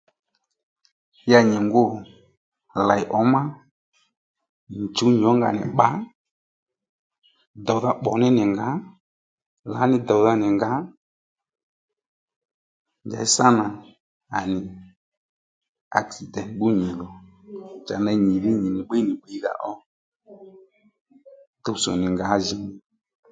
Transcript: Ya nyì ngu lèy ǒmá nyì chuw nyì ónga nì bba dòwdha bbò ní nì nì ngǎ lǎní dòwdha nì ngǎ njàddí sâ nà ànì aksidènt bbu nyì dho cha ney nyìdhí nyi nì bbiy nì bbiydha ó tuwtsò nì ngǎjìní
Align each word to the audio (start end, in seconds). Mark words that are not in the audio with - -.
Ya 1.29 1.39
nyì 1.49 1.57
ngu 1.67 1.83
lèy 2.87 3.03
ǒmá 3.19 3.41
nyì 4.73 4.83
chuw 4.95 5.09
nyì 5.15 5.23
ónga 5.31 5.49
nì 5.57 5.63
bba 5.69 5.87
dòwdha 7.65 7.91
bbò 7.99 8.11
ní 8.21 8.27
nì 8.31 8.33
nì 8.37 8.43
ngǎ 8.53 8.69
lǎní 9.73 9.97
dòwdha 10.07 10.33
nì 10.41 10.47
ngǎ 10.57 10.71
njàddí 13.07 13.27
sâ 13.35 13.45
nà 13.57 13.65
ànì 14.37 14.59
aksidènt 15.97 16.51
bbu 16.55 16.67
nyì 16.79 16.87
dho 16.99 17.07
cha 17.85 17.95
ney 18.05 18.17
nyìdhí 18.25 18.51
nyi 18.61 18.69
nì 18.75 18.81
bbiy 18.85 19.03
nì 19.07 19.13
bbiydha 19.19 19.51
ó 19.69 19.71
tuwtsò 21.63 21.91
nì 22.01 22.07
ngǎjìní 22.15 22.69